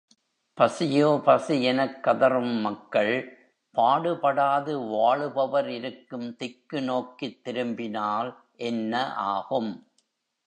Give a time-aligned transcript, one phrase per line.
[0.57, 3.11] பசியோ பசி எனக் கதறும் மக்கள்,
[3.75, 8.31] பாடுபடாது வாழுபவர் இருக்கும் திக்கு நோக்கித் திரும்பினால்,
[8.55, 9.13] என்ன
[9.13, 9.87] ஆகும்?